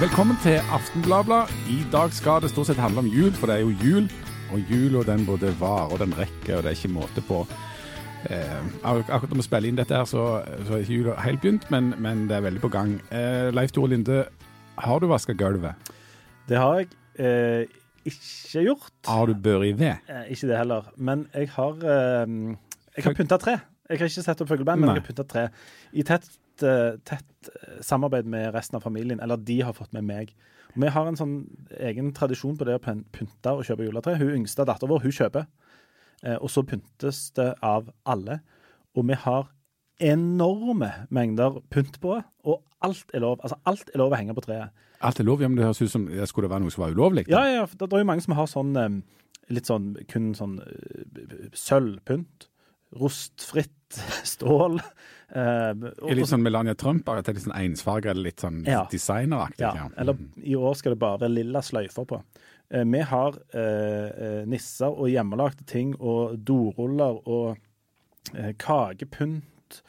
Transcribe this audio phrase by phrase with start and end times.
[0.00, 1.52] Velkommen til Aftenbladet.
[1.70, 4.08] I dag skal det stort sett handle om jul, for det er jo jul.
[4.52, 7.44] Og jula den både varer og den rekker, og det er ikke måte på.
[8.26, 10.24] Eh, akkurat når vi spiller inn dette, her, så,
[10.66, 12.96] så er ikke jula helt begynt, men, men det er veldig på gang.
[13.14, 14.24] Eh, Leif Tore Linde,
[14.82, 15.94] har du vaska gulvet?
[16.50, 16.90] Det har jeg
[17.22, 17.80] eh,
[18.10, 18.90] ikke gjort.
[19.08, 20.02] Har du bør i ved?
[20.10, 20.90] Eh, ikke det heller.
[20.96, 22.38] Men jeg har eh,
[22.98, 23.60] Jeg har pynta tre.
[23.90, 24.98] Jeg har ikke sett opp fugleband, men Nei.
[24.98, 25.48] jeg har pynta tre.
[25.94, 26.26] I tett,
[26.60, 29.20] tett eh, samarbeid med resten av familien.
[29.20, 30.34] Eller de har fått med meg.
[30.74, 31.34] Vi har en sånn
[31.78, 34.16] egen tradisjon på det å pyn- pynte og kjøpe juletre.
[34.18, 35.46] Hun yngste datteren vår, hun kjøper.
[36.24, 38.40] Eh, og så pyntes det av alle.
[38.96, 39.48] Og vi har
[40.02, 43.38] enorme mengder pynt på, og alt er lov.
[43.46, 44.70] Altså, alt er lov å henge på treet.
[45.04, 46.94] Alt er lov, ja, men det høres ut som det skulle være noe som var
[46.96, 47.26] ulovlig.
[47.30, 48.96] Ja, ja, for det er jo mange som har sånn eh,
[49.54, 52.48] litt sånn kun sånn eh, sølvpynt.
[53.00, 53.98] Rostfritt
[54.34, 54.80] stål.
[55.34, 55.72] Uh,
[56.02, 58.84] og- litt sånn Melania Trump, det er litt sånn ensfarga, litt sånn Ja.
[58.90, 59.66] designeraktig?
[59.66, 62.20] ja, eller i år skal det bare lilla sløyfer på.
[62.74, 67.56] Uh, vi har eh, nisser og hjemmelagde ting og doruller og
[68.58, 69.82] kakepynt.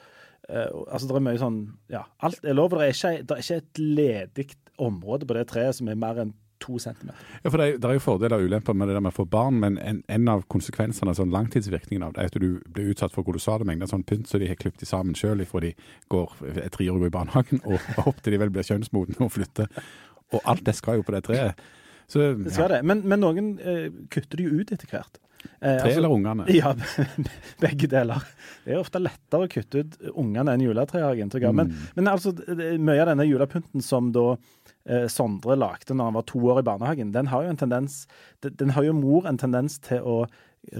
[0.50, 1.60] Altså, det er mye sånn
[1.90, 2.70] Ja, alt er lov.
[2.76, 4.48] Det er ikke, det er ikke et ledig
[4.78, 6.34] område på det treet som er mer enn
[6.66, 7.30] to centimeter.
[7.44, 9.20] Ja, for det er, det er jo fordeler og ulemper med det der med å
[9.20, 12.92] få barn, men en, en av konsekvensene, sånn langtidsvirkningen av det, er at du blir
[12.94, 15.74] utsatt for kolossale mengder sånn pynt så de har klippet sammen sjøl ifra de
[16.14, 19.70] går er tre år i barnehagen, og opp til de vel blir kjønnsmodne og flytter.
[20.34, 21.66] Og alt det skal jo på det treet.
[22.08, 22.82] Så Det skal det.
[22.86, 25.22] Men, men noen eh, kutter det jo ut etter hvert.
[25.62, 26.46] Eh, tre eller ungene?
[26.60, 26.74] Ja,
[27.64, 28.22] begge deler.
[28.66, 31.56] Det er ofte lettere å kutte ut ungene enn juletreet, har jeg inntrykk av.
[31.62, 31.88] Men, Mm.
[31.96, 32.34] men altså,
[32.80, 34.36] mye av denne julepynten som da
[34.88, 38.06] eh, Sondre lagde når han var to år i barnehagen, den har jo en tendens
[38.42, 40.26] Den, den har jo mor en tendens til å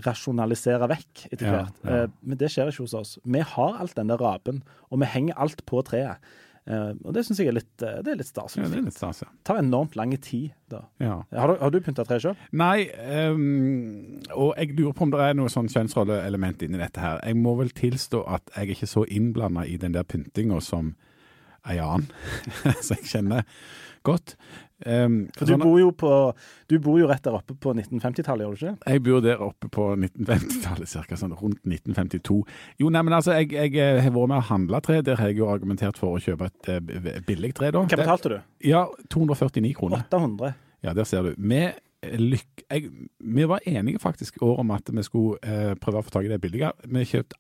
[0.06, 1.76] rasjonalisere vekk etter Ja, hvert.
[1.86, 2.04] ja.
[2.04, 3.12] Eh, men det skjer ikke hos oss.
[3.24, 6.18] Vi har alt den der rapen, og vi henger alt på treet.
[6.66, 8.56] Eh, og det syns jeg er litt, eh, det er litt stas.
[8.58, 9.30] Ja, det er litt stas, ja.
[9.30, 10.82] Det tar enormt lang tid, da.
[11.04, 11.20] ja.
[11.38, 12.34] Har du, har du pynta tre sjøl?
[12.58, 12.88] Nei,
[13.30, 17.22] um, og jeg lurer på om det er noe sånn kjønnsrolleelement inni dette her.
[17.22, 20.96] Jeg må vel tilstå at jeg er ikke så innblanda i den der pyntinga som
[21.70, 22.10] ei annen,
[22.86, 23.46] som jeg kjenner
[24.06, 24.36] godt.
[24.84, 26.10] Ehm, For du sånn- bor jo på
[26.68, 28.90] Du bor jo rett der oppe på 1950-tallet, gjør du ikke?
[28.92, 31.16] Jeg bor der oppe på 1950-tallet, ca.
[31.16, 32.42] Sånn rundt 1952.
[32.82, 35.02] Jo, nei, men altså, jeg, jeg eh, har vært med å handle tre.
[35.02, 37.86] Der har jeg jo argumentert for å kjøpe et eh, billig tre, da.
[37.86, 38.38] Hva betalte du?
[38.68, 40.04] Ja, 249 kroner.
[40.10, 40.56] 800.
[40.84, 41.36] Ja, der ser du.
[41.38, 41.62] Vi,
[42.20, 42.90] lyk jeg,
[43.20, 46.26] vi var enige faktisk i år om at vi skulle eh, prøve å få tak
[46.26, 46.74] i det billigere.
[46.86, 47.38] Vi har kjøpt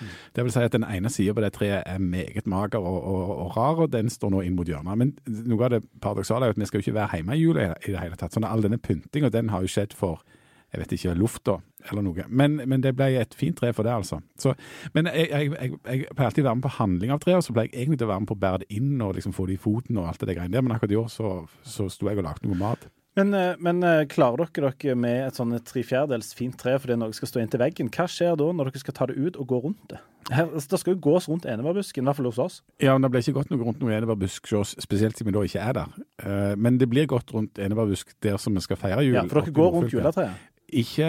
[0.00, 0.08] Mm.
[0.36, 3.30] Det vil si at den ene sida på det treet er meget mager og, og,
[3.44, 4.98] og rar, og den står nå inn mot hjørnet.
[4.98, 5.14] Men
[5.46, 7.70] noe av det paradoksale er jo at vi skal jo ikke være hjemme i jula
[7.70, 8.34] i, det hele tatt.
[8.34, 10.22] Sånn all denne pyntinga, den har jo skjedd for
[10.70, 11.56] jeg vet ikke, lufta
[11.90, 12.24] eller noe.
[12.28, 14.20] Men, men det ble et fint tre for det, altså.
[14.38, 14.52] Så,
[14.94, 17.42] men jeg, jeg, jeg, jeg pleier alltid å være med på handling av tre, og
[17.42, 19.48] så pleier jeg egentlig å være med på å bære det inn og liksom få
[19.50, 20.62] det i foten og alt det der greiene der.
[20.66, 21.32] Men akkurat i år så,
[21.66, 22.86] så sto jeg og lagde noe mat.
[23.20, 26.96] Men, eh, men eh, klarer dere dere med et sånn tre fjerdedels fint tre fordi
[27.00, 27.90] noe skal stå inntil veggen?
[27.92, 30.00] Hva skjer da når dere skal ta det ut og gå rundt det?
[30.30, 32.60] Her, altså, det skal jo gås rundt enebærbusken, i hvert fall hos oss.
[32.82, 35.36] Ja, men det ble ikke gått noe rundt noe enebærbusk hos oss, spesielt siden vi
[35.36, 35.96] da ikke er der.
[36.22, 39.16] Eh, men det blir gått rundt enebærbusk der som vi skal feire jul.
[39.18, 40.46] Ja, For dere går rundt juletreet.
[40.70, 41.08] Ikke,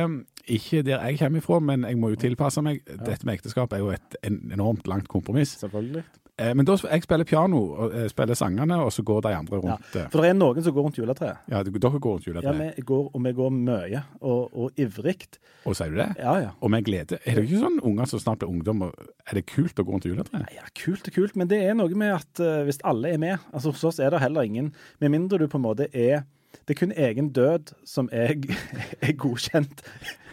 [0.49, 2.81] ikke der jeg kommer ifra, men jeg må jo tilpasse meg.
[2.87, 5.53] Dette med ekteskap er jo et enormt langt kompromiss.
[5.61, 6.01] Selvfølgelig.
[6.39, 9.59] Eh, men da jeg spiller piano, og eh, spiller sangene, og så går de andre
[9.59, 9.95] rundt.
[9.95, 11.41] Ja, For det er noen som går rundt juletreet.
[11.51, 12.77] Ja, dere går rundt Ja, juletreet.
[12.77, 15.27] vi går, og vi går mye, og, og ivrig.
[15.67, 16.09] Og sier du det?
[16.17, 16.51] Ja, ja.
[16.63, 17.19] Og med glede.
[17.25, 20.07] Er det ikke sånn unger som snart blir ungdom, er det kult å gå rundt
[20.09, 20.47] juletreet?
[20.55, 23.37] Ja, Kult og kult, men det er noe med at eh, hvis alle er med
[23.51, 24.71] altså Hos oss er det heller ingen,
[25.03, 26.23] med mindre du på en måte er
[26.65, 28.33] Det er kun egen død som er,
[29.05, 29.81] er godkjent.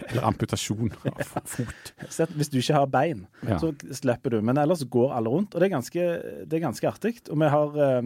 [0.08, 1.92] Eller amputasjon av fot.
[2.36, 3.58] Hvis du ikke har bein, Ja.
[3.58, 4.40] så slipper du.
[4.42, 6.06] Men ellers går alle rundt, og det er ganske,
[6.48, 7.14] det er ganske artig.
[7.30, 8.02] Og vi har, eh,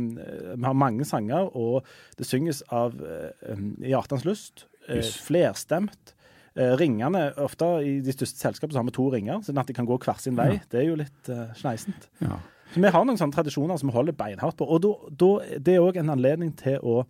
[0.57, 1.85] vi har mange sanger, og
[2.19, 4.67] det synges av I Hjartans lyst.
[4.89, 6.15] eh, flerstemt.
[6.57, 9.73] Eh, ringene, ofte i de største selskapene så har vi to ringer, sånn at de
[9.77, 10.51] kan gå hver sin vei.
[10.59, 10.65] Ja.
[10.71, 12.09] Det er jo litt uh, sneisent.
[12.21, 12.41] Ja.
[12.75, 14.67] Så vi har noen sånne tradisjoner som vi holder beinhardt på.
[14.69, 17.07] Og då, då, det er òg en anledning til å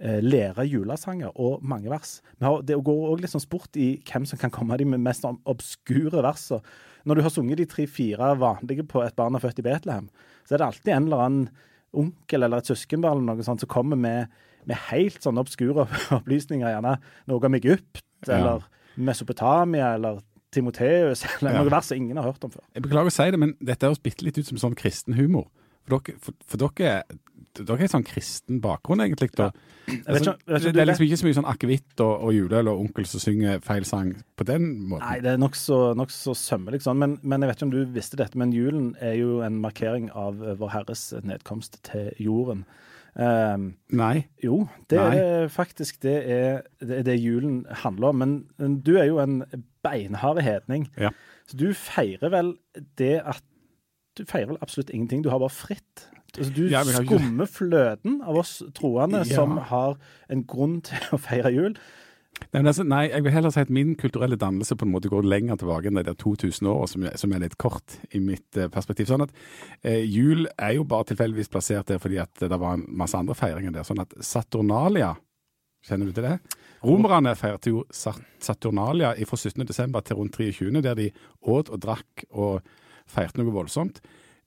[0.00, 2.20] lære julesanger og mange vers.
[2.40, 5.24] Har, det går òg litt sånn sport i hvem som kan komme de med mest
[5.26, 6.62] obskure versene.
[7.04, 10.08] Når du har sunget de tre-fire vanlige på Et barn er født i Betlehem,
[10.46, 11.48] så er det alltid en eller annen
[11.92, 14.30] onkel eller et søskenbarn eller noe sånt som kommer med,
[14.64, 15.84] med helt sånne obskure
[16.18, 16.66] opplysninger.
[16.70, 16.96] Gjerne
[17.28, 18.36] noe om Egypt Ja.
[18.38, 20.20] eller Mesopotamia eller
[20.54, 21.62] Timoteus eller Ja.
[21.62, 22.62] noe vers som ingen har hørt om før.
[22.74, 25.48] Jeg beklager å si det, men dette høres bitte litt ut som sånn kristen humor.
[25.88, 27.02] For dere, for, for dere
[27.58, 29.30] dere har sånn kristen bakgrunn, egentlig.
[29.36, 29.50] da.
[30.06, 33.22] Altså, det, er liksom ikke så mye sånn akevitt og, og juleøl og onkel som
[33.22, 35.04] synger feil sang på den måten.
[35.04, 37.00] Nei, det er nokså nok så sømmelig sånn.
[37.02, 40.08] Men, men jeg vet ikke om du visste dette, men julen er jo en markering
[40.16, 42.64] av Vår Herres nedkomst til jorden.
[43.12, 44.22] Um, Nei.
[44.40, 45.16] jo, det Nei.
[45.20, 48.22] er faktisk det er, det er det julen handler om.
[48.22, 49.42] Men, men du er jo en
[49.84, 50.88] beinhard hedning.
[50.96, 51.12] Ja.
[51.50, 52.54] Så du feirer vel
[52.98, 53.42] det at
[54.12, 55.22] Du feirer vel absolutt ingenting.
[55.24, 56.02] Du har bare fritt.
[56.38, 59.36] Altså, du Ja, skummer fløten av oss troende Ja.
[59.36, 59.98] som har
[60.30, 61.76] en grunn til å feire jul.
[62.52, 65.22] Nei, altså, nei, jeg vil heller si at min kulturelle dannelse på en måte går
[65.28, 68.70] lenger tilbake enn de der 2000 år, som, som er litt kort i mitt eh,
[68.72, 69.06] perspektiv.
[69.06, 69.34] Sånn at
[69.84, 73.36] eh, Jul er jo bare tilfeldigvis plassert der fordi at det var en masse andre
[73.38, 73.86] feiringer der.
[73.86, 75.14] Sånn at Saturnalia
[75.82, 76.36] Kjenner du til det?
[76.86, 79.64] Romerne feirte jo Saturnalia fra 17.
[79.66, 81.08] desember til rundt 23., der de
[81.42, 82.60] åt og drakk og
[83.10, 83.98] feirte noe voldsomt.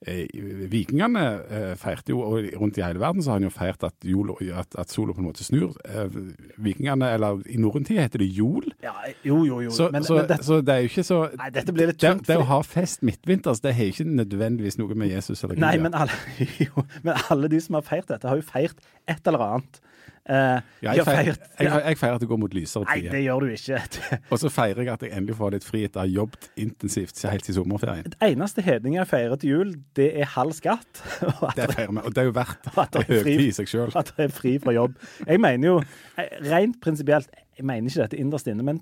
[0.03, 0.27] Eh,
[0.69, 3.95] vikingene eh, feirte jo, og rundt i hele verden så har en jo feirt at,
[4.03, 5.71] at, at sola på en måte snur.
[5.87, 6.17] Eh,
[6.61, 8.67] vikingene, eller i norrøntid heter det jol.
[8.83, 8.93] Ja,
[9.25, 9.71] jo, jo, jo.
[9.73, 12.01] Så, men, så, men dette, så det er jo ikke så nei, dette blir litt
[12.03, 12.27] det, tungt.
[12.27, 15.73] det å ha fest midtvinters, det har ikke nødvendigvis noe med Jesus eller Gud Nei,
[15.87, 16.19] men alle,
[16.67, 19.81] jo, men alle de som har feirt dette, har jo feirt et eller annet.
[20.25, 23.43] Eh, ja, jeg, feirer, jeg, jeg feirer at det går mot lysere Nei, det gjør
[23.45, 23.81] du ikke.
[24.33, 27.21] Og så feirer jeg at jeg endelig får litt fri etter å ha jobbet intensivt
[27.29, 28.09] helt til sommerferien.
[28.09, 31.03] Det eneste hedningen jeg feirer til jul, det er halv skatt.
[31.59, 33.93] Det feirer vi, og det er jo verdt en er høytid i seg sjøl.
[34.01, 34.97] at det er fri fra jobb.
[35.27, 35.77] Jeg mener jo,
[36.17, 38.81] eh, rent prinsipielt, jeg mener ikke dette innerst inne, men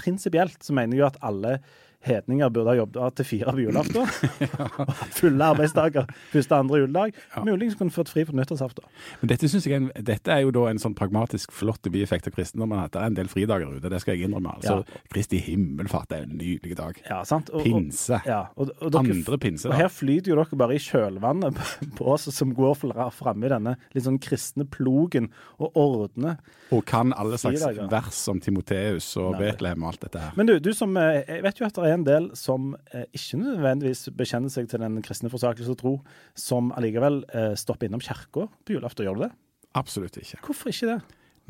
[0.00, 1.60] prinsipielt så mener jeg jo at alle
[2.06, 4.06] hedninger burde ha jobbet til fire på julaften.
[4.80, 7.12] Og Fulle arbeidsdager første og andre juledag.
[7.36, 7.42] Ja.
[7.44, 8.86] Muligens kunne fått fri på nyttårsaften.
[9.20, 12.80] Men dette, synes jeg dette er jo da en sånn pragmatisk flott bieffekt av kristendommen,
[12.84, 13.90] at det er en del fridager ute.
[13.92, 14.54] Det skal jeg innrømme.
[14.60, 14.80] Altså,
[15.12, 17.00] Kristi himmelfart er en nydelig dag.
[17.08, 17.50] Ja, sant?
[17.52, 18.20] Og, og, Pinse.
[18.28, 19.68] ja, og, og dere Andre pinse.
[19.68, 19.74] Da.
[19.74, 21.60] Og her flyter jo dere bare i kjølvannet
[21.98, 25.28] på- oss som går fra- framme i denne litt sånn kristne plogen
[25.60, 26.38] og ordner.
[26.74, 27.88] Og kan alle slags Fridager.
[27.90, 30.32] vers om Timoteus og Betlehem og alt dette her.
[30.38, 33.06] Men du, du som, eh, jeg vet jo at det er en del som eh,
[33.16, 35.94] ikke nødvendigvis bekjenner seg til den kristne forsakelse og tro,
[36.38, 39.06] som allikevel eh, stopper innom kirka på julaften.
[39.06, 39.32] Gjør du det?
[39.78, 40.40] Absolutt ikke.
[40.46, 40.98] Hvorfor ikke det?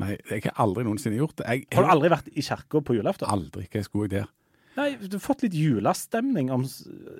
[0.01, 1.47] Nei, jeg har aldri noensinne gjort det.
[1.47, 3.29] Jeg, Har du aldri vært i kirka på julaften?
[3.29, 3.67] Aldri.
[3.69, 4.29] Hva skulle jeg der?
[4.77, 6.63] Nei, du har fått litt julestemning om,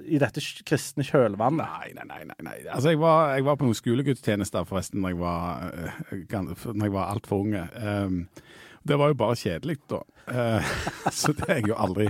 [0.08, 1.68] i dette kristne kjølvannet.
[1.68, 2.38] Nei, nei, nei.
[2.48, 2.58] nei.
[2.72, 6.38] Altså, jeg var, jeg var på noen skolegudstjenester forresten når jeg var, eh,
[6.72, 7.66] når jeg var altfor unge.
[7.76, 8.22] Um,
[8.88, 10.00] det var jo bare kjedelig, da.
[10.32, 10.72] Uh,
[11.20, 12.08] så det har jeg jo aldri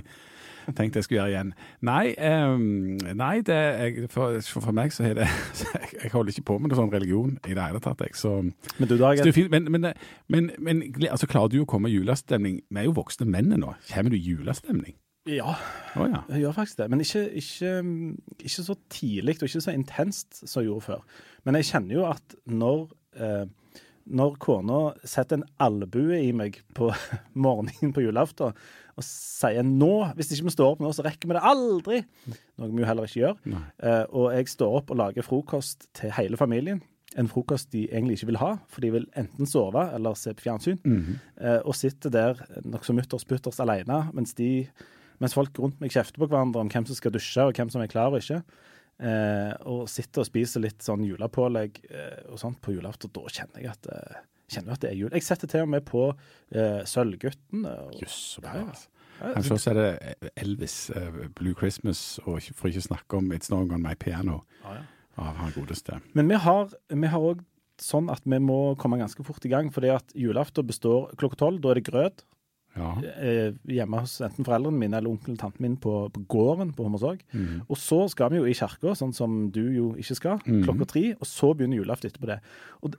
[0.78, 1.54] tenkt jeg skulle gjøre igjen.
[1.88, 5.28] Nei, um, nei det, jeg, for, for meg så er det
[5.62, 8.02] jeg, jeg holder ikke på med noe sånn religion i det hele tatt.
[8.06, 9.92] Jeg, så, Men du, så Dag, det er fint, men, men,
[10.32, 12.62] men, men altså, klarer du å komme i julestemning?
[12.70, 13.76] Vi er jo voksne menn nå.
[13.92, 14.98] Kommer du i julestemning?
[15.30, 15.54] ja,
[15.96, 16.24] oh, ja.
[16.30, 16.88] jeg gjør faktisk det.
[16.90, 17.72] Men ikke, ikke,
[18.40, 21.04] ikke så tidlig og ikke så intenst som jeg gjorde før.
[21.46, 22.80] Men jeg kjenner jo at når
[23.16, 23.44] eh,
[24.06, 26.92] når kona setter en albue i meg på
[27.46, 28.56] morgenen på julaften
[29.00, 32.02] og sier nå, hvis ikke vi står opp nå, så rekker vi det aldri,
[32.60, 33.38] noe vi jo heller ikke gjør,
[33.88, 36.82] eh, og jeg står opp og lager frokost til hele familien,
[37.20, 40.46] en frokost de egentlig ikke vil ha, for de vil enten sove eller se på
[40.46, 41.48] fjernsyn, Mm -hmm.
[41.48, 42.34] uh, og sitter der
[42.64, 44.68] nokså mutters putters alene, mens, de,
[45.20, 47.82] mens folk rundt meg kjefter på hverandre om hvem som skal dusje, og hvem som
[47.82, 48.44] er klar og ikke.
[49.02, 53.10] Eh, og sitter og spiser litt sånn julepålegg eh, og sånt på julaften.
[53.16, 54.20] Da kjenner jeg at, eh,
[54.54, 55.12] kjenner at det er jul.
[55.16, 57.66] Jeg setter til og med på eh, Sølvgutten.
[57.98, 58.58] Jøss, så bra.
[58.60, 58.90] Men altså.
[59.22, 63.60] Kanskje også er det Elvis, uh, Blue Christmas, og for ikke snakke om It's No
[63.62, 64.86] On My Piano ah, ja.
[65.22, 66.00] av han godeste.
[66.18, 67.44] Men vi har vi har òg
[67.82, 69.70] sånn at vi må komme ganske fort i gang.
[69.74, 71.62] fordi at julaften består klokka tolv.
[71.62, 72.26] Da er det grøt
[72.72, 72.94] Ja.
[73.20, 76.86] eh, hjemme hos enten foreldrene mine eller onkelen og tanten min på, på gården på
[76.88, 77.24] Hommersåk.
[77.34, 77.64] Mm.
[77.68, 80.62] Og så skal vi jo i kirka, sånn som du jo ikke skal, mm.
[80.68, 81.06] klokka tre.
[81.20, 82.40] Og så begynner julaften etterpå det.
[82.82, 82.96] Og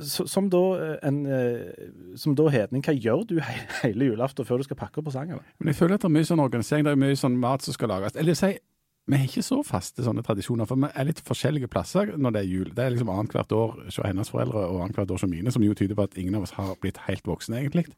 [0.00, 4.46] så, som, da, eh, en, eh, som da hedning, hva gjør du he hele julaften
[4.46, 5.42] før du skal pakke opp presangene?
[5.58, 7.76] Men jeg føler at det er mye sånn organisering, det er mye sånn mat som
[7.76, 8.16] skal lages.
[8.20, 8.54] Eller si,
[9.10, 12.42] vi har ikke så faste sånne tradisjoner, for vi er litt forskjellige plasser når det
[12.42, 12.68] er jul.
[12.76, 15.74] Det er liksom annethvert år hos hennes foreldre og annethvert år hos mine, som jo
[15.74, 17.88] tyder på at ingen av oss har blitt helt voksne, egentlig.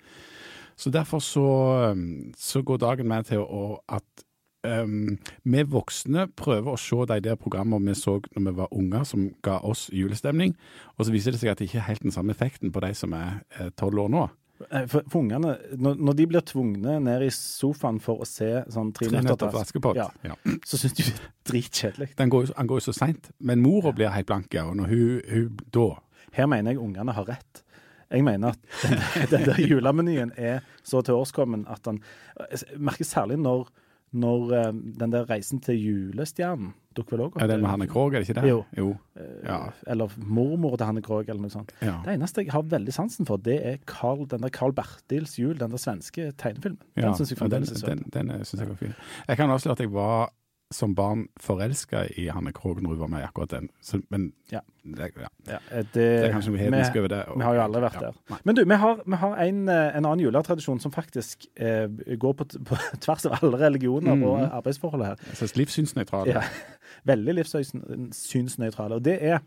[0.76, 1.46] Så derfor så,
[1.92, 4.24] um, så går dagen med til å at
[4.66, 9.04] um, vi voksne prøver å se de der programmene vi så når vi var unger,
[9.08, 10.54] som ga oss julestemning,
[10.98, 12.92] og så viser det seg at det ikke er helt den samme effekten på de
[12.98, 14.22] som er eh, tolv år nå.
[14.70, 18.52] Eh, For, for ungene, når, når de blir tvungne ned i sofaen for å se
[18.70, 19.98] sånn tre nøtter til Askepott.
[19.98, 20.06] Ja.
[20.22, 20.36] Ja.
[20.68, 22.12] så syns de det er dritkjedelig.
[22.22, 23.32] Den går, jo- han går jo så seint.
[23.42, 24.68] Men mora blir helt blank, ja.
[24.70, 25.88] Og når hun, hun da
[26.32, 27.64] Her mener jeg ungene har rett.
[28.12, 28.98] Jeg mener at den,
[29.32, 32.00] den der julemenyen er så tilårskommen at han
[32.50, 33.68] Jeg merker særlig når
[34.12, 37.38] når eh, den der reisen til julestjernen dukker vel òg opp?
[37.40, 38.50] Er det med Hanne Krogh, er det ikke det?
[38.50, 38.58] Jo.
[38.76, 38.90] jo.
[39.16, 39.70] Eh, Ja.
[39.88, 41.72] Eller mormor til Hanne Krogh, eller noe sånt.
[41.80, 41.94] Ja.
[42.04, 45.56] Det eneste jeg har veldig sansen for, det er Carl, den der Carl Bertils jul,
[45.56, 46.76] den der svenske tegnefilmen.
[46.92, 47.88] Den Ja, syns jeg fremdeles er søt.
[47.88, 48.92] den, den den syns jeg var fin.
[49.32, 50.28] Jeg kan avsløre at jeg var
[50.72, 53.68] som barn forelska i Hanne Krogh når hun var med i akkurat den.
[53.80, 54.60] Så, men Ja.
[54.84, 55.28] det, ja.
[55.48, 57.20] Ja, eh, det, det er kanskje noe hedensk over det.
[57.28, 58.12] og- vi har jo aldri vært der.
[58.30, 58.38] Nei.
[58.44, 61.86] Men du, vi har, vi har en, eh, en annen juletradisjon som faktisk eh,
[62.16, 64.24] går på, på tvers av alle religioner Mhm.
[64.24, 65.34] og arbeidsforholdet her.
[65.34, 66.26] Synes livssynsnøytrale.
[66.34, 66.42] Ja,
[67.06, 68.94] veldig livssynsnøytrale.
[68.94, 69.40] Og det er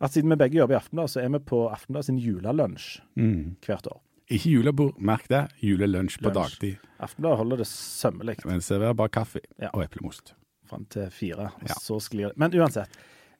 [0.00, 3.56] at siden vi begge jobber i Aftenbladet, så er vi på Aftenbladet sin julelunsj Mm.
[3.66, 4.00] hvert år.
[4.28, 5.44] Ikke julebord, merk det.
[5.62, 6.76] Julelunsj på dagtid.
[7.00, 9.68] Aftenbladet holder det sømmelig Men serverer bare kaffe Ja.
[9.72, 10.34] og eplemost.
[10.68, 11.74] Fram til fire, og Ja.
[11.80, 12.36] så sklir det.
[12.38, 12.88] Men uansett.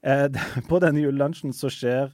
[0.03, 0.29] Eh,
[0.71, 2.13] på denne julelunsjen så skjer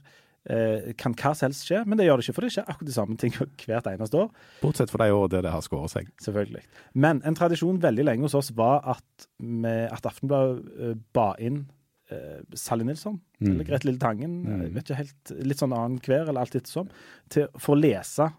[0.49, 2.89] eh, kan hva som helst skje, men det gjør det ikke, for det skjer akkurat
[2.89, 3.31] de samme ting
[3.67, 4.31] hvert eneste år.
[4.61, 6.09] Bortsett fra de årene det har skåret seg.
[6.25, 6.63] Selvfølgelig.
[6.95, 11.63] Men en tradisjon veldig lenge hos oss var at, med, at Aftenbladet eh, ba inn
[12.11, 13.49] eh, Sally Nilsson, Mm.
[13.57, 14.73] eller Grete Lille Tangen, Mm.
[14.75, 16.87] vet ikke helt, litt sånn annen hver, eller alt ettersom,
[17.29, 18.29] til for å lese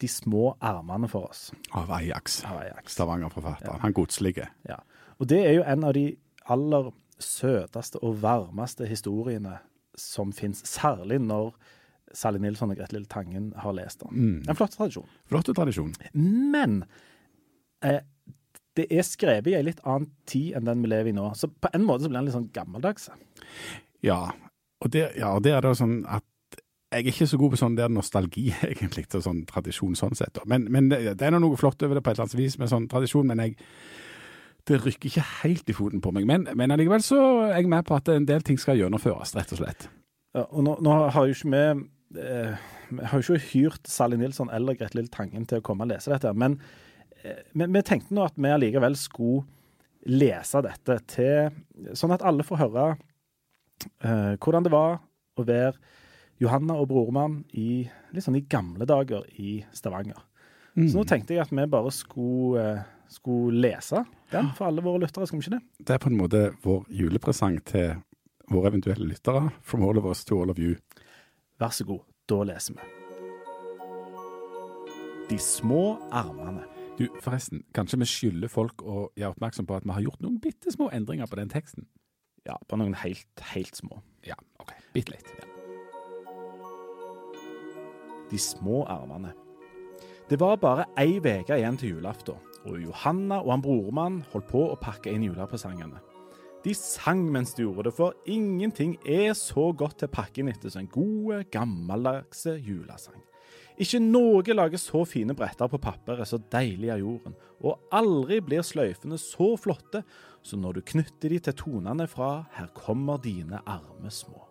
[0.00, 2.44] de små armene for oss Av Ajax.
[2.46, 2.94] av Ajax.
[2.94, 3.74] Stavanger-forfatteren.
[3.74, 3.78] Ja.
[3.82, 4.46] Han godslige.
[4.68, 4.76] Ja.
[5.20, 6.06] Og det er jo en av de
[6.50, 9.58] aller søteste og varmeste historiene
[9.98, 11.52] som fins, særlig når
[12.16, 14.16] Sally Nilsson og Grete Lille Tangen har lest den.
[14.16, 14.48] Mm.
[14.48, 15.06] En flott tradisjon.
[15.30, 15.92] Flott tradisjon.
[16.14, 16.80] Men
[17.84, 18.00] eh,
[18.78, 21.28] det er skrevet i en litt annen tid enn den vi lever i nå.
[21.38, 23.10] Så på en måte så blir den litt sånn gammeldags.
[24.06, 24.24] Ja,
[24.80, 26.26] og det, ja, det er det sånn at
[26.90, 30.40] jeg er ikke så god på sånn der nostalgi, egentlig, til sånn tradisjon sånn sett.
[30.50, 32.72] Men, men det, det er noe flott over det på et eller annet vis med
[32.72, 33.54] sånn tradisjon, men jeg,
[34.68, 36.26] det rykker ikke helt i foten på meg.
[36.28, 39.54] Men, men allikevel så er jeg med på at en del ting skal gjennomføres, rett
[39.54, 39.88] og slett.
[40.36, 41.62] Ja, og nå, nå har jo ikke vi
[42.22, 45.86] eh, Vi har jo ikke hyrt Sally Nilsson eller Grete Lill Tangen til å komme
[45.86, 46.60] og lese dette, men
[47.22, 49.46] eh, men vi tenkte nå at vi allikevel skulle
[50.06, 55.00] lese dette til Sånn at alle får høre eh, hvordan det var
[55.36, 55.74] å være
[56.40, 60.22] Johanna og brormann i litt sånn i gamle dager i Stavanger.
[60.78, 65.02] Så nå tenkte jeg at vi bare skulle, eh, skulle lese den for alle våre
[65.02, 65.86] lyttere, skal vi ikke det?
[65.86, 67.94] Det er på en måte vår julepresang til
[68.50, 69.50] våre eventuelle lyttere.
[69.62, 70.76] From all of us to all of you.
[71.60, 72.88] Vær så god, da leser vi.
[75.30, 76.64] De små armene.
[76.98, 80.40] Du, forresten, kanskje vi skylder folk å gjøre oppmerksom på at vi har gjort noen
[80.42, 81.86] bitte små endringer på den teksten?
[82.48, 84.00] Ja, på noen helt, helt små.
[84.26, 84.74] Ja, ok.
[84.92, 85.30] Bitte litt.
[88.30, 89.32] De små armene.
[90.30, 92.38] Det var bare ei uke igjen til julaften,
[92.68, 96.00] og Johanna og han broremann holdt på å pakke inn julepresangene.
[96.60, 100.72] De sang mens de gjorde det, for ingenting er så godt til pakken pakke etter
[100.72, 103.22] som en god, gammeldags julesang.
[103.80, 108.66] Ikke noe lager så fine bretter på papiret så deilig av jorden, og aldri blir
[108.66, 110.04] sløyfene så flotte
[110.44, 114.49] som når du knytter de til tonene fra Her kommer dine arme små.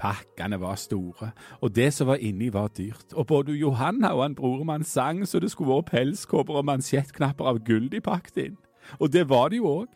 [0.00, 1.30] Pakkene var store,
[1.60, 5.40] og det som var inni var dyrt, og både Johanna og han broremann sang så
[5.40, 8.56] det skulle vært pelskåper og mansjettknapper av gull de pakket inn.
[8.98, 9.86] Og det var det jo òg.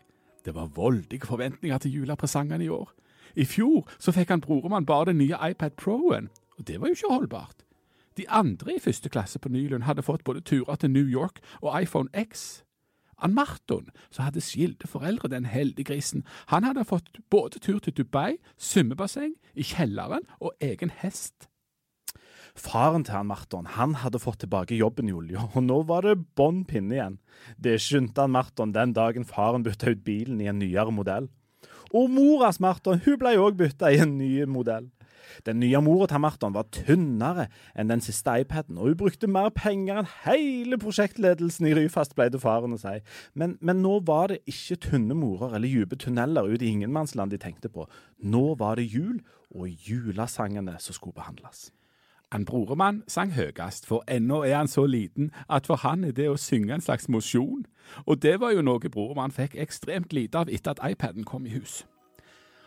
[0.45, 2.91] Det var voldige forventninger til julepresangene i år.
[3.35, 6.99] I fjor så fikk han broremann bare den nye iPad Pro-en, og det var jo
[6.99, 7.65] ikke holdbart.
[8.17, 11.81] De andre i første klasse på Nylund hadde fått både turer til New York og
[11.81, 12.63] iPhone X.
[13.23, 17.95] Han Marton, som hadde skilte foreldre, den heldige grisen, han hadde fått både tur til
[17.95, 21.47] Dubai, svømmebasseng, i kjelleren og egen hest.
[22.55, 26.21] Faren til han Marton han hadde fått tilbake jobben i olja, og nå var det
[26.39, 27.17] bånn pinne igjen.
[27.59, 31.27] Det skyndte han Marton den dagen faren bytta ut bilen i en nyere modell.
[31.95, 34.87] Og moras Marton hun ble òg bytta i en ny modell.
[35.47, 39.51] Den nye mora til Marton var tynnere enn den siste iPaden, og hun brukte mer
[39.55, 42.97] penger enn hele prosjektledelsen i Ryfast, pleide faren å si.
[43.33, 47.37] Men, men nå var det ikke tynne morer eller dype tunneler ut i ingenmannsland de
[47.41, 47.87] tenkte på.
[48.23, 49.21] Nå var det jul,
[49.55, 51.69] og julesangene som skulle behandles.
[52.31, 56.27] Han broremann sang høyest, for ennå er han så liten at for han er det
[56.29, 57.65] å synge en slags mosjon.
[58.05, 61.53] Og det var jo noe broremann fikk ekstremt lite av etter at iPaden kom i
[61.53, 61.83] hus.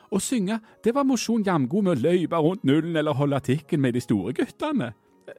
[0.08, 3.96] Å synge, det var mosjon jamgod med å løype rundt nullen eller holde tikken med
[3.96, 4.94] de store guttene.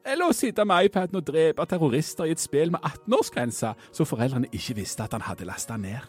[0.05, 4.51] Eller å sitte med iPaden og drepe terrorister i et spill med 18-årsgrense, så foreldrene
[4.53, 6.05] ikke visste at han hadde lasta ned.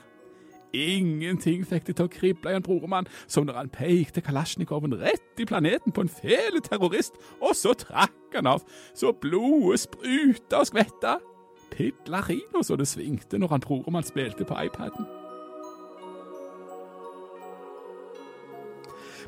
[0.76, 5.42] Ingenting fikk det til å krible i en broremann som når han pekte kalasjnikoven rett
[5.42, 8.62] i planeten på en fele terrorist, og så trakk han av,
[8.94, 11.16] så blodet spruta og skvetta.
[11.72, 15.08] Pidlarino så det svingte når han broremann spilte på iPaden.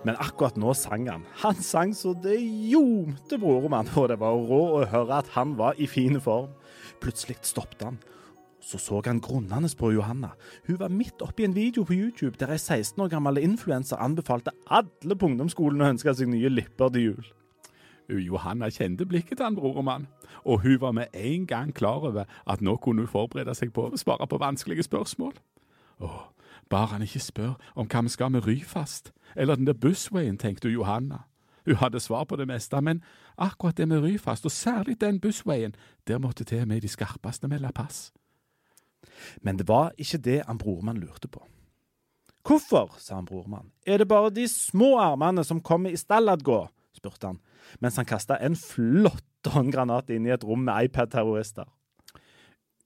[0.02, 1.26] Men akkurat nå sang han.
[1.44, 5.78] Han sang så det ljomte broremann, og det var rå å høre at han var
[5.78, 6.50] i fin form.
[7.02, 8.00] Plutselig stoppet han,
[8.62, 10.30] Så så han grunnende på Johanna.
[10.66, 14.52] Hun var midt oppi en video på YouTube der ei 16 år gammel influenser anbefalte
[14.70, 17.24] alle på ungdomsskolen å ønske seg nye lipper til jul.
[18.08, 20.06] Johanna kjente blikket til han brormann,
[20.44, 23.88] og hun var med en gang klar over at nå kunne hun forberede seg på
[23.88, 25.34] å svare på vanskelige spørsmål.
[26.02, 26.22] Åh,
[26.72, 30.72] bare han ikke spør om hva vi skal med Ryfast, eller den der bussveien, tenkte
[30.72, 31.26] Johanna.
[31.66, 33.02] Hun hadde svar på det meste, men
[33.38, 35.74] akkurat det med Ryfast, og særlig den bussveien,
[36.08, 38.12] der måtte til med de skarpeste melde pass.
[39.42, 41.44] Men det var ikke det han brormann lurte på.
[42.42, 46.66] Hvorfor, sa han brormann, er det bare de små armene som kommer i stalladgå?
[46.96, 47.38] spurte han,
[47.80, 51.68] mens han kasta en flott håndgranat inn i et rom med iPad-terrorister.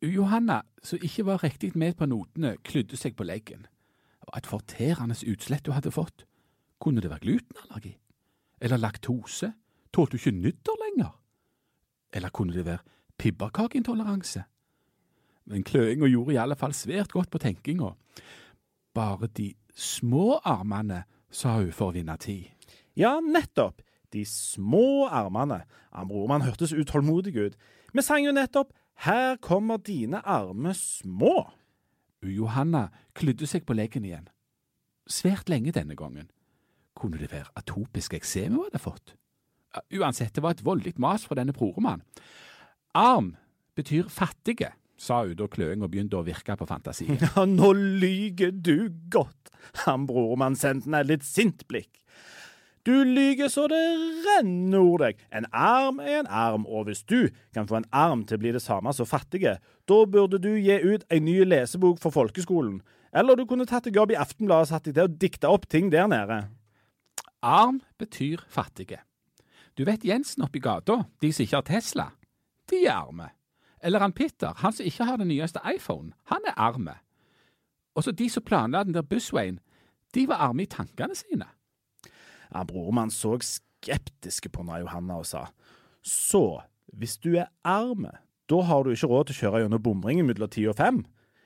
[0.02, 3.66] Johanna, som ikke var riktig med på notene, klydde seg på leggen.
[4.26, 6.26] Var et forterende utslett hun hadde fått.
[6.82, 7.94] Kunne det være glutenallergi?
[8.60, 9.52] Eller laktose?
[9.92, 11.12] Tålte hun ikke nudder lenger?
[12.12, 12.84] Eller kunne det være
[13.18, 14.42] pibberkakeintoleranse?
[15.46, 17.92] Men kløinga gjorde i alle fall svært godt på tenkinga.
[18.94, 22.48] Bare de små armene, sa hun for å vinne tid.
[22.96, 23.82] Ja, nettopp.
[24.12, 25.64] De små armene.
[25.92, 27.56] Han brormann hørtes utålmodig ut.
[27.92, 28.72] Vi sang jo nettopp
[29.04, 31.50] Her kommer dine armer små.
[32.32, 34.26] Johanna klydde seg på leggen igjen.
[35.06, 36.30] Svært lenge denne gangen.
[36.96, 39.14] Kunne det være atopisk eksem hun hadde fått?
[39.92, 42.04] Uansett, det var et voldelig mas fra denne broremannen.
[42.96, 43.34] Arm
[43.76, 47.18] betyr fattige, sa hun da kløinga begynte å virke på fantasien.
[47.26, 49.52] Ja, nå lyger du godt.
[49.84, 51.92] Han broremannen sendte henne et litt sint blikk.
[52.86, 53.82] Du lyger så det
[54.22, 55.22] renner ord deg.
[55.34, 58.52] En arm er en arm, og hvis du kan få en arm til å bli
[58.54, 59.56] det samme som fattige,
[59.90, 62.78] da burde du gi ut en ny lesebok for folkeskolen.
[63.10, 65.66] Eller du kunne tatt deg jobb i Aftenbladet og satt deg til å dikte opp
[65.66, 66.44] ting der nede.
[67.42, 69.00] Arm betyr fattige.
[69.74, 72.06] Du vet Jensen oppi gata, de som ikke har Tesla,
[72.70, 73.32] de er arme.
[73.82, 76.94] Eller han Peter, han som ikke har den nyeste iPhone, han er arme.
[77.98, 79.58] Og så de som planla den der bussveien,
[80.14, 81.50] de var arme i tankene sine.
[82.56, 85.42] Ja, Brormann så skeptiske på Anna Johanna og sa,
[86.00, 86.62] så
[86.96, 88.14] hvis du er arme,
[88.48, 91.02] da har du ikke råd til å kjøre gjennom bomringen mellom ti og fem?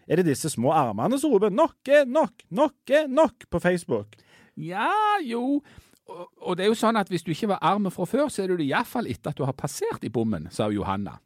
[0.06, 4.14] Er det disse små armene som roper 'nok er nok, nok er nok' på Facebook?
[4.54, 4.90] Ja,
[5.24, 5.62] jo,
[6.06, 8.52] og, det er jo sånn at hvis du ikke var arm fra før, så er
[8.52, 11.18] du det iallfall etter at du har passert i bommen, sa Johanna.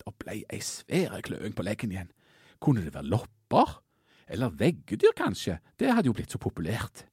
[0.00, 2.10] Det ble ei svær kløing på leggen igjen.
[2.58, 3.78] Kunne det være lopper?
[4.30, 5.58] Eller veggedyr, kanskje?
[5.78, 7.09] Det hadde jo blitt så populært.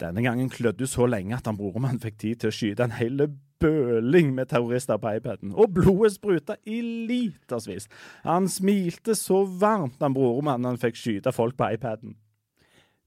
[0.00, 3.26] Denne gangen klødde så lenge at han brormann fikk tid til å skyte en hel
[3.60, 7.90] bøling med terrorister på iPaden, og blodet spruta i litersvis.
[8.24, 12.16] Han smilte så varmt han brormann han fikk skyte folk på iPaden.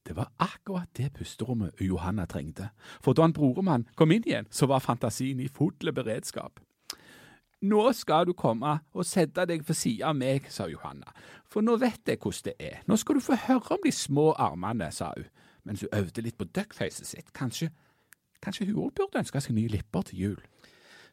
[0.04, 2.70] Det var akkurat det pusterommet Johanna trengte,
[3.02, 6.60] for da han broremann kom inn igjen, så var fantasien i full beredskap.
[7.64, 11.14] Nå skal du komme og sette deg ved siden av meg, sa Johanna,
[11.48, 12.82] for nå vet jeg hvordan det er.
[12.88, 15.30] Nå skal du få høre om de små armene, sa hun,
[15.66, 17.34] mens hun øvde litt på duckfacet sitt.
[17.34, 17.70] Kanskje,
[18.44, 20.42] kanskje hun òg burde ønske seg nye lipper til jul.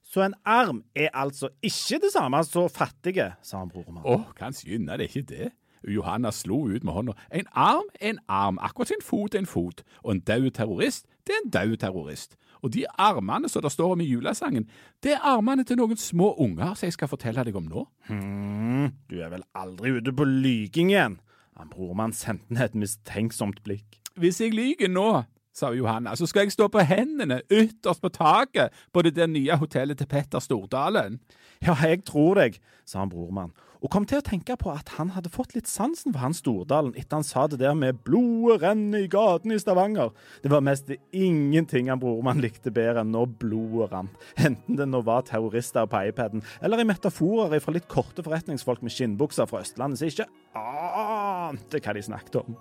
[0.03, 4.07] Så en arm er altså ikke det samme som fattige, sa han broremann.
[4.09, 5.51] Å, kanskje er det ikke det.
[5.89, 7.15] Johanna slo ut med hånda.
[7.33, 9.83] En arm er en arm, akkurat en fot er en fot.
[10.05, 12.37] Og en død terrorist, det er en død terrorist.
[12.61, 14.69] Og de armene som det står om i julesangen,
[15.03, 17.87] det er armene til noen små unger som jeg skal fortelle deg om nå.
[18.11, 21.21] Hm, du er vel aldri ute på lyging igjen?
[21.57, 24.00] Han brormann sendte ned et mistenksomt blikk.
[24.21, 25.23] Hvis jeg lyver nå,
[25.57, 29.57] sa Johanna, så skal jeg stå på hendene ytterst på taket på det der nye
[29.57, 31.17] hotellet til Petter Stordalen.
[31.65, 35.15] Ja, jeg tror deg, sa han brormann, og kom til å tenke på at han
[35.15, 39.07] hadde fått litt sansen for han Stordalen etter han sa det der med 'blodet renner
[39.07, 40.13] i gatene i Stavanger'.
[40.45, 45.01] Det var mest ingenting han brormann likte bedre enn når blodet rant, enten det nå
[45.01, 49.99] var terrorister på iPaden, eller i metaforer fra litt korte forretningsfolk med skinnbukser fra Østlandet
[49.99, 52.61] som ikke ante hva de snakket om.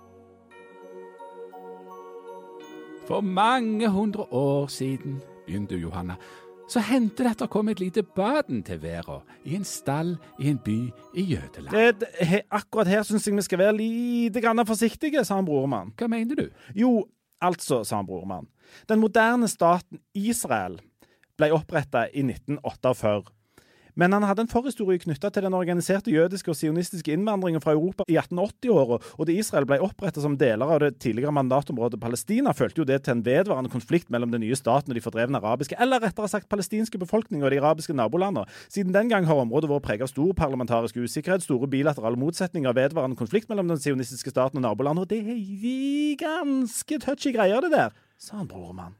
[3.10, 6.14] For mange hundre år siden, begynte Johanna,
[6.70, 10.46] så hendte det at det kom et lite baden til verden, i en stall i
[10.46, 10.76] en by
[11.18, 11.74] i Jødeland.
[11.74, 15.90] Det, det, akkurat her syns jeg vi skal være lite grann forsiktige, sa han brormann.
[15.98, 16.44] Hva mener du?
[16.78, 16.92] Jo,
[17.42, 18.46] altså, sa han brormann,
[18.86, 20.78] den moderne staten Israel
[21.34, 23.39] ble oppretta i 1948.
[24.00, 28.06] Men han hadde en forhistorie knytta til den organiserte jødiske og sionistiske innvandringen fra Europa
[28.08, 32.80] i 1880-åra, og da Israel ble opprettet som deler av det tidligere mandatområdet Palestina, følte
[32.80, 36.00] jo det til en vedvarende konflikt mellom den nye staten og de fordrevne arabiske, eller
[36.00, 38.46] rettere sagt palestinske befolkning og de arabiske nabolandene.
[38.72, 43.20] Siden den gang har området vært preget av stor parlamentarisk usikkerhet, store bilaterale motsetninger vedvarende
[43.20, 47.96] konflikt mellom den sionistiske staten og nabolandene, og det er ganske touchy greier, det der,
[48.16, 48.96] sa han brormann.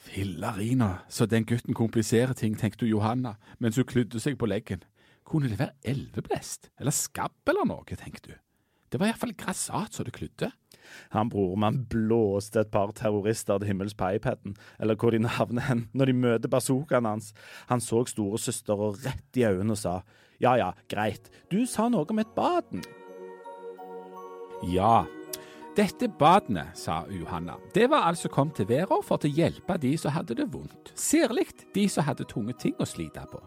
[0.00, 4.84] Fillarina, så den gutten kompliserer ting, tenkte Johanna mens hun klydde seg på leggen.
[5.28, 6.70] Kunne det være elveblest?
[6.80, 8.40] Eller skabb eller noe, tenkte hun.
[8.90, 10.48] Det var iallfall grassat så det kludde.
[11.14, 15.84] Han brormann blåste et par terrorister til himmels på iPaden, eller hvor de navner hen,
[15.94, 17.30] når de møter bazookaen hans.
[17.70, 20.00] Han så storesøster og rett i øynene og sa
[20.40, 22.82] ja ja, greit, du sa noe om et baden.
[24.72, 25.04] Ja,
[25.76, 30.14] dette badene, sa Johanna, det var altså kommet til verden for å hjelpe de som
[30.14, 33.40] hadde det vondt, særlig de som hadde tunge ting å slite på.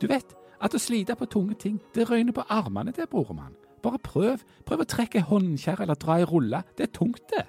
[0.00, 3.56] Du vet, at å slite på tunge ting, det røyner på armene til brormann.
[3.80, 7.46] Bare prøv, prøv å trekke håndkjerre eller dra i rulle, det er tungt, det.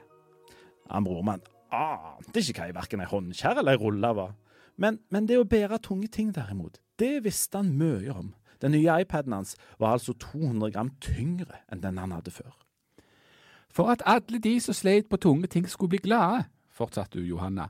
[0.88, 4.36] Ja, brormann ante ikke hva verken ei håndkjerre eller ei rulle var.
[4.82, 8.34] Men, men det å bære tunge ting, derimot, det visste han mye om.
[8.62, 12.54] Den nye iPaden hans var altså 200 gram tyngre enn den han hadde før.
[13.72, 17.70] For at alle de som sleit på tunge ting skulle bli glade, fortsatte Johanna,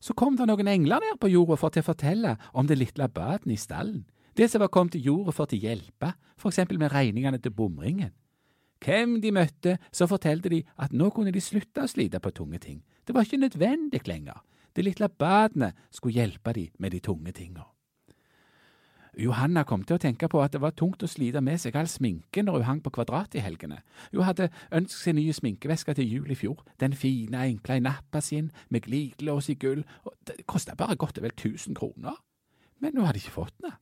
[0.00, 3.08] så kom det noen engler ned på jorda for til å fortelle om det lille
[3.12, 4.06] baden i stallen,
[4.38, 7.52] det som var kommet til jorda for til å hjelpe, for eksempel med regningene til
[7.52, 8.14] bomringen.
[8.80, 12.62] Hvem de møtte, så fortalte de at nå kunne de slutte å slite på tunge
[12.62, 14.40] ting, det var ikke nødvendig lenger,
[14.72, 17.66] det lille badenet skulle hjelpe de med de tunge tinga.
[19.18, 21.88] Johanna kom til å tenke på at det var tungt å slite med seg all
[21.90, 23.80] sminke når hun hang på Kvadrat i helgene.
[24.12, 28.22] Hun hadde ønsket seg nye sminkevesker til jul i fjor, den fine, enkle i nappa
[28.22, 32.18] sin, med glidelås i gull, og det kosta bare godt og vel 1000 kroner.
[32.80, 33.74] Men hun hadde ikke fått den.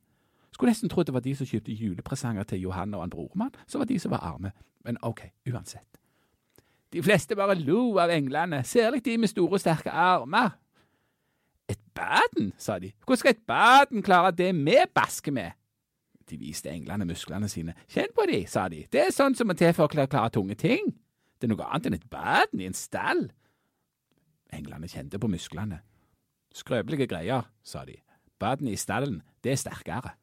[0.54, 3.82] Skulle nesten trodd det var de som kjøpte julepresanger til Johanna og en brormann, som
[3.82, 4.50] var de som var arme,
[4.84, 6.00] men ok, uansett.
[6.92, 10.56] De fleste bare lo av englene, særlig de med store, sterke armer.
[11.68, 12.92] Et baden, sa de.
[13.04, 15.56] Hvordan skal et baden klare det vi basker med?
[16.28, 17.74] De viste englene musklene sine.
[17.88, 18.84] Kjenn på de, sa de.
[18.92, 20.92] Det er sånn som må til for å klare, tunge ting.
[21.38, 23.28] Det er noe annet enn et baden i en stall.
[24.52, 25.82] Englene kjente på musklene.
[26.56, 27.96] Skrøpelige greier, sa de.
[28.40, 30.14] Baden i stallen, det er sterkere.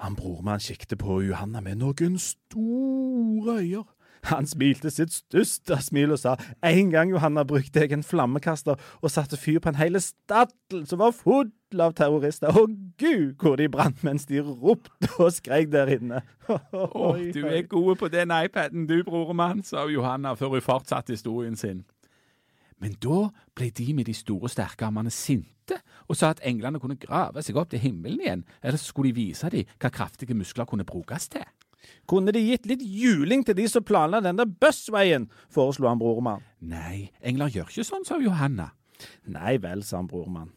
[0.00, 3.84] Han brormann kikket på Johanna med noen store øyne.
[4.28, 6.34] Han smilte sitt største smil og sa
[6.66, 11.00] en gang Johanna brukte jeg en flammekaster og satte fyr på en hel staddel som
[11.00, 12.50] var full av terrorister.
[12.52, 12.66] Å
[13.00, 16.24] gud, hvor de brant mens de ropte og skrek der inne.
[16.50, 21.56] Å, du er god på den iPaden du, broremann, sa Johanna før hun fortsatte historien
[21.56, 21.84] sin.
[22.80, 25.78] Men da ble de med de store, sterke armene sinte
[26.08, 29.50] og sa at englene kunne grave seg opp til himmelen igjen, eller skulle de vise
[29.52, 31.44] dem hva kraftige muskler kunne brukes til.
[32.10, 36.44] Kunne de gitt litt juling til de som planla denne bussveien, foreslo han brormann.
[36.60, 38.70] Nei, engler gjør ikke sånn, sa Johanna.
[39.30, 40.50] Nei vel, sa han brormann.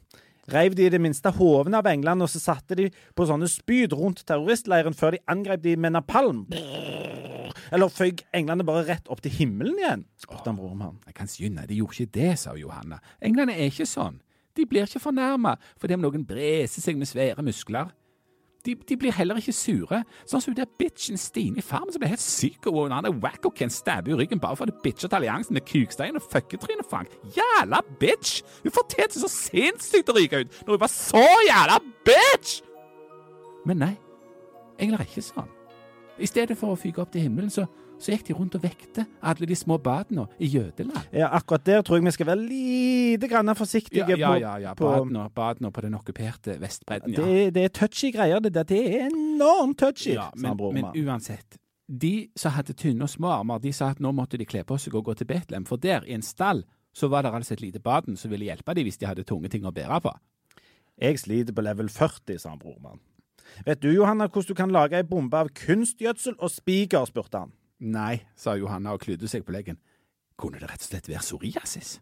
[0.52, 3.94] Reiv de i det minste hovene av englene, og så satte de på sånne spyd
[3.96, 6.44] rundt terroristleiren før de angrep de med napalm?
[7.74, 10.04] Eller føyk englene bare rett opp til himmelen igjen?
[10.20, 11.00] spurte han brormann.
[11.08, 13.00] Jeg kan skynde, de gjorde ikke det, sa Johanna.
[13.24, 14.20] Englene er ikke sånn.
[14.54, 17.94] De blir ikke fornærma fordi om noen breser seg med svære muskler.
[18.66, 22.00] De, de, blir heller ikke sure, sånn som hun der bitchen Stine i Farmen som
[22.00, 25.10] ble helt syk og han er wacko kan stabbe i ryggen bare for å bitche
[25.10, 27.12] til alliansen med Kukstein og fucketryne Frank.
[27.36, 28.40] Jævla bitch!
[28.64, 32.62] Hun fortjente så sinnssykt å ryke ut når hun var så jævla bitch!
[33.68, 33.94] Men nei,
[34.80, 35.52] engler er ikke sånn.
[36.24, 37.66] I stedet for å fyke opp til himmelen, så
[38.04, 41.10] så gikk de rundt og vekte alle de små badene i Jødeland.
[41.16, 44.06] Ja, akkurat der tror jeg vi skal være lite grann forsiktige.
[44.10, 44.54] Ja, ja, ja.
[44.68, 44.74] ja.
[44.78, 47.24] Badene, badene på den okkuperte Vestbredden, ja.
[47.24, 48.54] Det, det er touchy greier, det.
[48.68, 51.60] Det er enormt touchy, ja, men, men uansett.
[51.88, 54.78] De som hadde tynne og små armer, de sa at nå måtte de kle på
[54.80, 56.64] seg og gå til Betlehem, for der, i en stall,
[56.94, 59.50] så var det altså et lite baden som ville hjelpe dem hvis de hadde tunge
[59.52, 60.14] ting å bære på.
[61.02, 63.02] Jeg sliter på level 40, sa han brormann.
[63.66, 67.54] Vet du, Johanna, hvordan du kan lage ei bombe av kunstgjødsel og spiker, spurte han.
[67.80, 69.80] Nei, sa Johanna og klydde seg på leggen.
[70.40, 71.98] Kunne det rett og slett være psoriasis?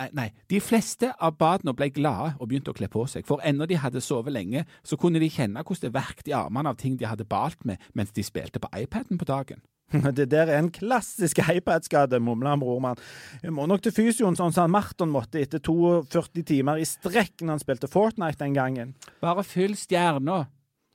[0.00, 3.42] Nei, nei, de fleste av badene ble glade og begynte å kle på seg, for
[3.44, 6.78] ennå de hadde sovet lenge, så kunne de kjenne hvordan det verket i armene av
[6.80, 9.60] ting de hadde balt med mens de spilte på iPaden på dagen.
[10.16, 13.00] Det der er en klassisk iPad-skade, mumla brormann.
[13.42, 17.56] Jeg må nok til fysioen sånn som Marton måtte etter 42 timer i strekk når
[17.56, 18.94] han spilte Fortnite den gangen.
[19.18, 20.44] Bare fyll stjerna,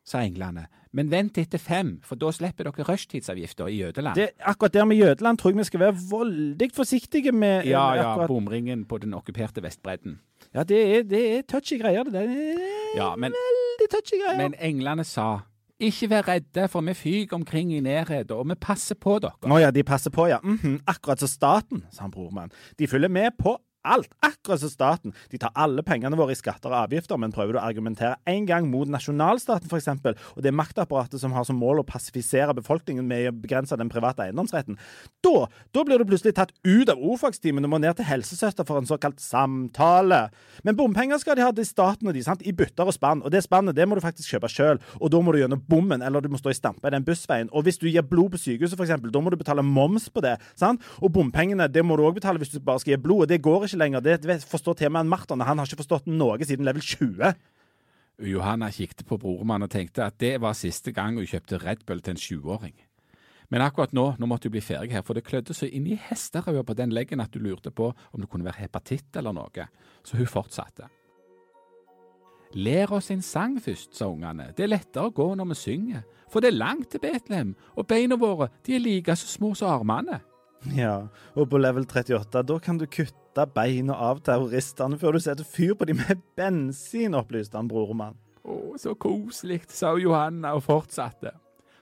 [0.05, 0.67] sa englene.
[0.95, 4.15] Men vent etter fem, for da slipper dere rushtidsavgifter i Jødeland.
[4.15, 8.11] Det, akkurat der med Jødeland tror jeg vi skal være veldig forsiktige med Ja, ja,
[8.11, 8.27] akkurat...
[8.31, 10.19] bomringen på den okkuperte Vestbredden.
[10.53, 12.63] Ja, det er, det er touchy greier, det er
[12.95, 14.39] Ja, men, veldig touchy greier.
[14.39, 15.41] Men englene sa
[15.79, 19.35] ikke vær redde, for vi fyker omkring i nærheten, og vi passer på dere.
[19.43, 20.39] Å ja, de passer på, ja.
[20.43, 20.79] Mm -hmm.
[20.87, 22.51] Akkurat som staten, sa brormann.
[22.79, 25.15] De følger med på alt, akkurat som staten.
[25.31, 28.47] De tar alle pengene våre i skatter og avgifter, men prøver du å argumentere en
[28.49, 29.91] gang mot nasjonalstaten, f.eks.,
[30.35, 34.25] og det maktapparatet som har som mål å passifisere befolkningen med å begrense den private
[34.25, 34.79] eiendomsretten,
[35.25, 35.45] da,
[35.75, 38.89] da blir du plutselig tatt ut av ordfagstimen og må ned til helsesøster for en
[38.89, 40.25] såkalt samtale.
[40.67, 42.43] Men bompenger skal de ha til staten og de, sant?
[42.45, 45.21] i bytter og spann, og det spannet det må du faktisk kjøpe sjøl, og da
[45.21, 47.49] må du gjennom bommen, eller du må stå i stampe i den bussveien.
[47.55, 50.35] Og hvis du gir blod på sykehuset, f.eks., da må du betale moms på det.
[50.59, 50.83] sant?
[51.01, 53.41] Og bompengene det må du òg betale hvis du bare skal gi blod, og det
[53.45, 54.01] går ikke lenger.
[54.01, 57.35] Det forstår med Marton, han har ikke forstått noe siden level 20.
[58.23, 62.01] Johanna kikket på broren og tenkte at det var siste gang hun kjøpte Red Bull
[62.01, 62.75] til en 20-åring.
[63.51, 65.99] Men akkurat nå nå måtte hun bli ferdig her, for det klødde så inn i
[65.99, 69.67] hesterøya på den leggen at hun lurte på om det kunne være hepatitt eller noe,
[70.03, 70.87] så hun fortsatte.
[72.55, 74.47] Lær oss en sang først, sa ungene.
[74.55, 77.87] Det er lettere å gå når vi synger, for det er langt til Betlehem, og
[77.89, 80.21] beina våre de er like så små som armene.
[80.73, 85.43] Ja, og på level 38, da kan du kutte beina av terroristene før du setter
[85.43, 88.15] fyr på dem med bensin, opplyste han brormann.
[88.45, 91.33] Å, så koselig, sa Johanna og fortsatte.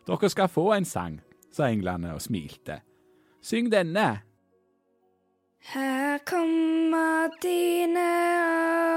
[0.08, 1.20] Dere skal få en sang,
[1.54, 2.82] sa englene og smilte.
[3.44, 4.24] Syng denne.
[5.66, 8.00] Her kommer dine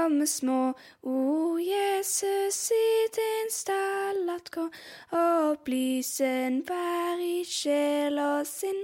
[0.03, 4.65] arme små, o Jesus i din stall at gå,
[5.11, 8.83] opplysen enhver i sjel og sinn,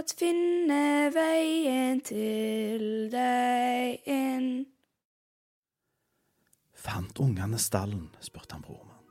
[0.00, 4.50] at finne veien til deg inn.
[6.72, 8.08] Fant ungene stallen?
[8.24, 9.04] spurte han brormann.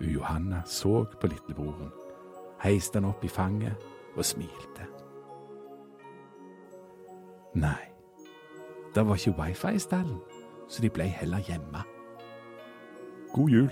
[0.00, 1.94] Johanna så på lillebroren,
[2.66, 4.97] heiste han opp i fanget og smilte.
[7.54, 7.88] Nei,
[8.94, 10.20] det var ikke wifi i stallen,
[10.68, 11.84] så de ble heller hjemme.
[13.32, 13.70] God jul.